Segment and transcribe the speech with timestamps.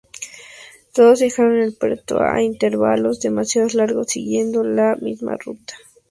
[0.95, 5.75] Todos dejaron el puerto a intervalos demasiado largos y siguiendo la misma ruta.